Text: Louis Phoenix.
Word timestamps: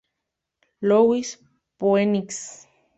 Louis 0.81 1.37
Phoenix. 1.77 2.65